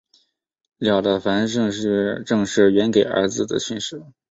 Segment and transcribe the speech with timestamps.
[0.79, 4.03] 了凡四训正是袁要给儿子的训示。